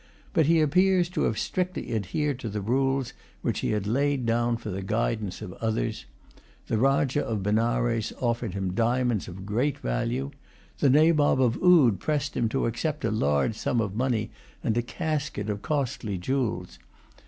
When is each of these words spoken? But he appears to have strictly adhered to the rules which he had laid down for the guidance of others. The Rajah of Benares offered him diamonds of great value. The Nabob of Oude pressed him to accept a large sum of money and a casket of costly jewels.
But 0.33 0.47
he 0.47 0.61
appears 0.61 1.09
to 1.09 1.25
have 1.25 1.37
strictly 1.37 1.93
adhered 1.93 2.39
to 2.39 2.49
the 2.49 2.59
rules 2.59 3.13
which 3.43 3.59
he 3.59 3.69
had 3.69 3.85
laid 3.85 4.25
down 4.25 4.57
for 4.57 4.71
the 4.71 4.81
guidance 4.81 5.43
of 5.43 5.53
others. 5.61 6.05
The 6.65 6.79
Rajah 6.79 7.23
of 7.23 7.43
Benares 7.43 8.11
offered 8.19 8.55
him 8.55 8.73
diamonds 8.73 9.27
of 9.27 9.45
great 9.45 9.77
value. 9.77 10.31
The 10.79 10.89
Nabob 10.89 11.39
of 11.39 11.61
Oude 11.61 11.99
pressed 11.99 12.35
him 12.35 12.49
to 12.49 12.65
accept 12.65 13.05
a 13.05 13.11
large 13.11 13.55
sum 13.55 13.79
of 13.79 13.93
money 13.93 14.31
and 14.63 14.75
a 14.75 14.81
casket 14.81 15.51
of 15.51 15.61
costly 15.61 16.17
jewels. 16.17 16.79